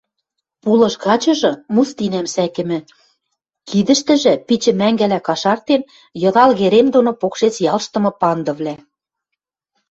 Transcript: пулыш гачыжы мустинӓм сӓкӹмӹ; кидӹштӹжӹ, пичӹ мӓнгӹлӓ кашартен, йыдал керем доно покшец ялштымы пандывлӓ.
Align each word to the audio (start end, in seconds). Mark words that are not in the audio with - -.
пулыш 0.61 0.95
гачыжы 1.05 1.51
мустинӓм 1.75 2.27
сӓкӹмӹ; 2.33 2.79
кидӹштӹжӹ, 3.69 4.33
пичӹ 4.47 4.71
мӓнгӹлӓ 4.79 5.19
кашартен, 5.27 5.81
йыдал 6.21 6.51
керем 6.59 6.87
доно 6.95 7.11
покшец 7.21 7.55
ялштымы 7.73 8.11
пандывлӓ. 8.21 8.75